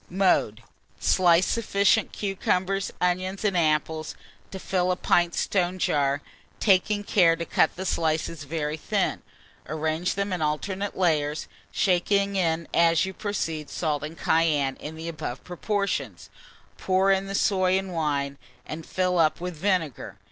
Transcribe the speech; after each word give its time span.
Mode. 0.09 0.63
Slice 0.99 1.45
sufficient 1.45 2.11
cucumbers, 2.11 2.91
onions, 2.99 3.45
and 3.45 3.55
apples 3.55 4.15
to 4.49 4.57
fill 4.57 4.91
a 4.91 4.95
pint 4.95 5.35
stone 5.35 5.77
jar, 5.77 6.23
taking 6.59 7.03
care 7.03 7.35
to 7.35 7.45
cut 7.45 7.75
the 7.75 7.85
slices 7.85 8.43
very 8.45 8.77
thin; 8.77 9.21
arrange 9.69 10.15
them 10.15 10.33
in 10.33 10.41
alternate 10.41 10.97
layers, 10.97 11.47
shaking 11.71 12.35
in 12.35 12.67
as 12.73 13.05
you 13.05 13.13
proceed 13.13 13.69
salt 13.69 14.01
and 14.03 14.17
cayenne 14.17 14.75
in 14.77 14.95
the 14.95 15.07
above 15.07 15.43
proportion; 15.43 16.17
pour 16.79 17.11
in 17.11 17.27
the 17.27 17.35
soy 17.35 17.77
and 17.77 17.93
wine, 17.93 18.39
and 18.65 18.87
fill 18.87 19.19
up 19.19 19.39
with 19.39 19.55
vinegar. 19.55 20.17